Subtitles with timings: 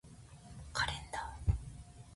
[0.73, 1.53] カレンダー